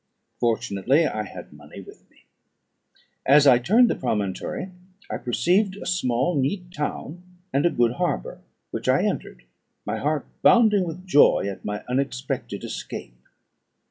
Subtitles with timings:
[0.39, 2.23] Fortunately I had money with me.
[3.23, 4.71] As I turned the promontory,
[5.11, 7.21] I perceived a small neat town
[7.53, 8.41] and a good harbour,
[8.71, 9.43] which I entered,
[9.85, 13.13] my heart bounding with joy at my unexpected escape.